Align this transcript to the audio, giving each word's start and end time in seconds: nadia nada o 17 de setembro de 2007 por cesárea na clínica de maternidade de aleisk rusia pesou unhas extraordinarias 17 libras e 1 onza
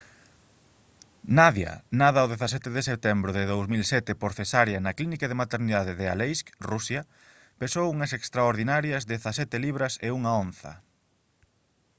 nadia 1.37 1.73
nada 2.01 2.25
o 2.25 2.31
17 2.33 2.69
de 2.77 2.81
setembro 2.89 3.29
de 3.37 3.43
2007 3.53 4.19
por 4.21 4.31
cesárea 4.39 4.79
na 4.85 4.95
clínica 4.97 5.25
de 5.27 5.39
maternidade 5.41 5.93
de 5.99 6.05
aleisk 6.13 6.47
rusia 6.71 7.01
pesou 7.61 7.85
unhas 7.95 8.11
extraordinarias 8.19 9.07
17 9.13 9.63
libras 9.65 9.93
e 10.05 10.07
1 10.17 10.41
onza 10.43 10.71